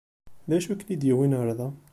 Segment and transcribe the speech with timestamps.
[0.49, 1.67] D acu i ken-id-yewwin ɣer da?